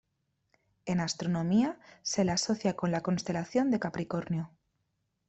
[0.87, 4.49] En astronomía se la asocia con la constelación de Capricornio.